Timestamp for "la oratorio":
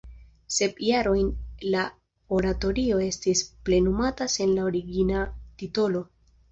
1.75-2.99